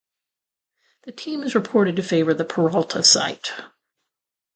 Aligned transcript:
The 1.03 1.11
team 1.11 1.43
is 1.43 1.53
reported 1.53 1.95
to 1.97 2.01
favor 2.01 2.33
the 2.33 2.43
Peralta 2.43 3.03
site. 3.03 3.51